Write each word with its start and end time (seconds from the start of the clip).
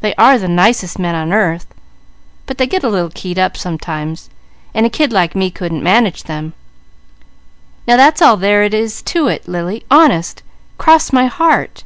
They 0.00 0.14
are 0.14 0.38
the 0.38 0.48
nicest 0.48 0.98
men 0.98 1.14
on 1.14 1.34
earth, 1.34 1.66
but 2.46 2.56
they 2.56 2.66
get 2.66 2.82
a 2.82 2.88
little 2.88 3.10
keyed 3.14 3.38
up 3.38 3.58
sometimes, 3.58 4.30
and 4.72 4.86
a 4.86 4.88
kid 4.88 5.12
like 5.12 5.34
me 5.36 5.50
couldn't 5.50 5.84
keep 5.84 6.24
even. 6.30 6.54
Now 7.86 7.98
that's 7.98 8.22
all 8.22 8.38
there 8.38 8.62
is 8.62 9.02
to 9.02 9.26
it, 9.28 9.46
Lily, 9.46 9.84
honest, 9.90 10.42
cross 10.78 11.12
my 11.12 11.26
heart! 11.26 11.84